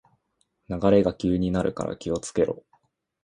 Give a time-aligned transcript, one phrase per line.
[0.67, 2.65] 流れが急になるから気をつけろ